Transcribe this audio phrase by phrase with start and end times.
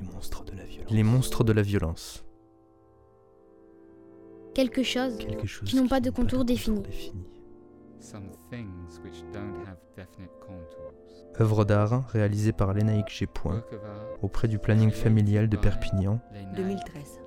[0.00, 0.90] Les monstres de la violence.
[0.90, 2.24] Les monstres de la violence.
[4.54, 6.82] Quelque chose Quelque chose qui n'ont pas de contours définis.
[11.40, 13.62] Œuvre d'art réalisée par Lénaïque art
[14.22, 16.20] auprès du planning familial de Perpignan
[16.56, 17.20] 2013.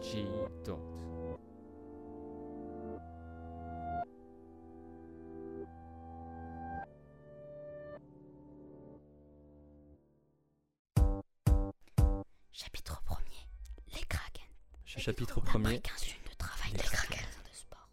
[12.53, 13.95] Chapitre 1er.
[13.95, 14.43] Les Kraken.
[14.85, 17.17] Chapitre Après 1er 15 lunes de travail Les dans un Kraken.
[17.19, 17.89] magasin de sport.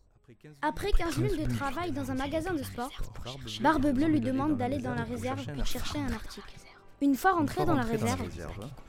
[0.62, 2.90] Après 15 lunes de travail dans un magasin de sport,
[3.60, 6.52] Barbe Bleue lui demande d'aller dans la réserve pour chercher un article.
[7.00, 8.28] Une fois rentrée dans la réserve,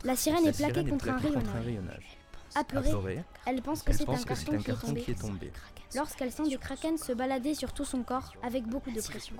[0.03, 2.17] la sirène est plaquée contre un rayonnage.
[2.55, 4.87] Apeurée, elle pense que elle c'est un pense que c'est carton un qui est carton
[4.87, 5.01] tombé.
[5.01, 5.51] qui est tombé.
[5.95, 9.35] Lorsqu'elle sent des kraken se balader sur tout son corps avec beaucoup de pression.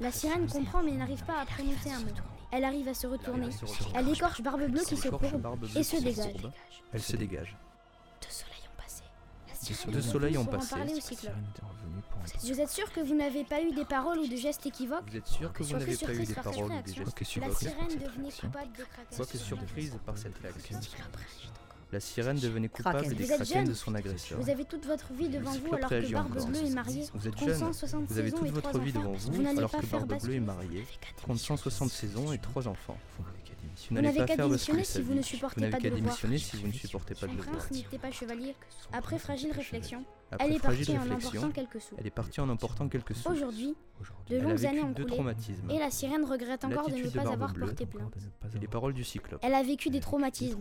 [0.00, 2.12] La sirène comprend mais n'arrive pas à prononcer un mot.
[2.50, 3.48] Elle arrive à se retourner.
[3.94, 6.34] Elle écorche Barbe Bleue qui se courbe et se dégage.
[6.92, 7.56] Elle se dégage.
[8.20, 9.02] Deux soleils ont passé.
[9.48, 10.76] La Deux sirène soleils ont passé.
[10.76, 11.34] La sirène.
[12.44, 15.16] Vous êtes sûr que vous n'avez pas eu des paroles ou de gestes équivoques Vous
[15.16, 17.90] êtes sûr que vous n'avez pas eu des paroles ou des gestes La équivoques sirène
[17.90, 19.16] cette devenait coupable de.
[19.16, 20.78] Quoique surprise par cette réaction,
[21.92, 23.14] la sirène devenait coupable Kraken.
[23.14, 23.68] des Vous êtes kraken jeune.
[23.68, 24.40] de son agresseur.
[24.40, 26.46] Vous avez toute votre vie devant vous alors que Barbe.
[26.46, 27.04] Bleue est mariée.
[27.14, 30.34] Vous êtes jeune, 160 vous avez toute votre vie devant Vous alors que Barbe Bleue
[30.34, 30.86] est mariée,
[31.22, 32.98] compte 160 saisons et 3 enfants.
[33.90, 36.16] Vous Vous n'avez qu'à démissionner si vous ne supportez pas de le voir.
[36.16, 38.54] si vous ne supportez pas de le prince n'était pas chevalier.
[38.92, 41.94] Après fragile réflexion, Après elle est partie en emportant quelques sous.
[41.98, 43.30] elle est partie en emportant quelques sous.
[43.30, 43.74] Aujourd'hui,
[44.28, 45.16] de longues années ont coulé
[45.70, 48.14] et la sirène regrette encore de ne pas avoir porté plainte.
[48.54, 49.40] Et les paroles du cyclope.
[49.42, 50.60] Elle a vécu des traumatismes,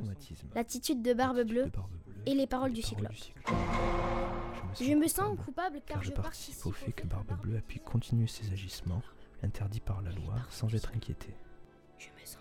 [0.55, 1.69] l'attitude de Barbe Bleue
[2.25, 3.11] et les paroles du cyclope.
[4.79, 7.79] Je me sens coupable car car je participe au fait que Barbe Bleue a pu
[7.79, 9.01] continuer ses agissements,
[9.43, 11.35] interdits par la loi, sans être inquiétée.
[11.97, 12.40] Je me sens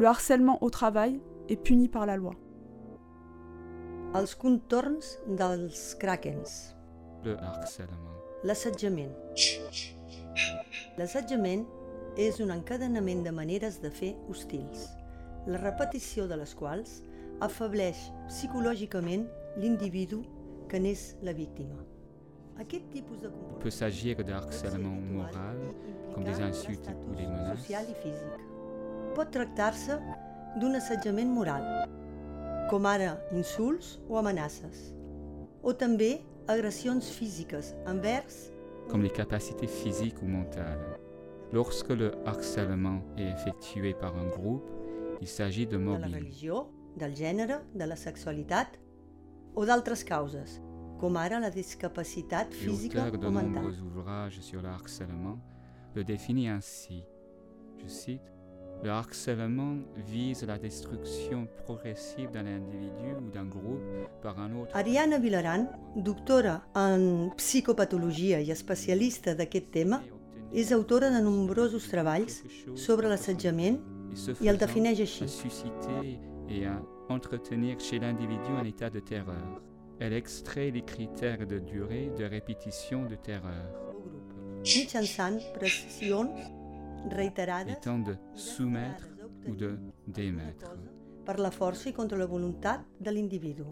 [0.00, 2.32] Le harcèlement au travail est puni par la loi.
[4.14, 6.74] Els contorns dels krakens.
[7.24, 8.16] Le harcèlement.
[8.42, 9.12] L'assetjament.
[10.96, 11.66] L'assetjament
[12.16, 14.88] és un encadenament de maneres de fer hostils,
[15.46, 17.02] la repetició de les quals
[17.44, 19.28] afableix psicològicament
[19.60, 20.24] l'individu
[20.68, 21.76] que n'és la víctima.
[22.60, 23.02] Il
[23.60, 25.58] peut s'agir de harcèlement moral,
[26.14, 27.66] comme des insultes ou des menaces.
[29.14, 29.92] Pot tractar-se
[30.60, 31.88] d'un assetjament moral,
[32.70, 34.92] com ara insults o amenaces,
[35.62, 38.52] o també agressions físiques envers
[38.88, 40.98] comme les capacités physiques ou mentales.
[41.52, 44.68] Lorsque le harcèlement est effectué par un groupe,
[45.20, 46.14] il s'agit de de la mobbing.
[46.14, 48.78] religió, del gènere, de la sexualitat
[49.54, 50.60] o d'altres causes,
[51.00, 53.62] com ara la discapacitat física de o mental.
[53.62, 55.38] nombreux ouvrages sur le harcèlement
[55.94, 57.04] le définit ainsi.
[57.82, 58.32] Je cite
[58.82, 63.82] Le harcèlement vise la destruction progressive d'un individu ou d'un groupe
[64.22, 64.74] par un autre.
[64.74, 65.66] Ariana Vilaran,
[65.96, 70.00] doctora en psicopatologia i especialista d'aquest tema,
[70.52, 72.40] és autora de nombrosos treballs
[72.74, 73.82] sobre l'assetjament
[74.40, 75.28] i el defineix així.
[75.28, 76.18] susciter
[76.48, 76.80] et à
[77.10, 79.60] entretenir chez l'individu un état de terreur.
[80.00, 83.66] Elle extrait les critères de durée de répétition de terreur,
[87.68, 89.08] étant de soumettre
[89.46, 90.74] ou de démettre.
[91.30, 93.66] per la força i contra la voluntat de l'individu.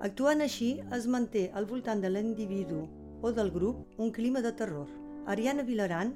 [0.00, 2.84] Actuant així, es manté al voltant de l'individu
[3.22, 4.88] o del grup un clima de terror.
[5.26, 6.14] Ariana Vilaran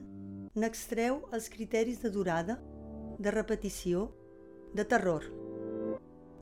[0.55, 2.59] n'extreu els criteris de durada,
[3.19, 4.09] de repetició,
[4.75, 5.25] de terror.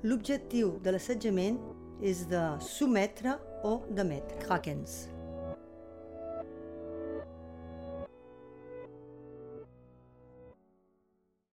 [0.03, 1.59] L'objectiu de l'assetjament
[2.03, 4.39] és de sometre o d'emetre.
[4.47, 5.16] Krakens.